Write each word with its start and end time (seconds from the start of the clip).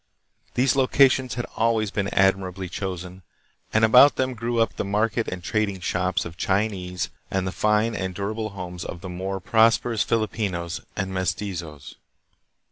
These 0.55 0.75
locations 0.75 1.35
had 1.35 1.45
always 1.55 1.91
been 1.91 2.07
admirably 2.07 2.67
chosen, 2.67 3.21
and 3.71 3.85
about 3.85 4.15
them 4.15 4.33
grew 4.33 4.59
up 4.59 4.75
the 4.75 4.83
market 4.83 5.27
and 5.27 5.43
trading 5.43 5.79
shops 5.79 6.25
of 6.25 6.37
Chinese 6.37 7.11
and 7.29 7.45
the 7.45 7.51
fine 7.51 7.93
and 7.93 8.15
durable 8.15 8.49
homes 8.49 8.83
of 8.83 9.01
the 9.01 9.09
more 9.09 9.39
prosperous 9.39 10.01
Filipinos 10.01 10.81
and 10.95 11.13
mes 11.13 11.35
tizos. 11.35 11.97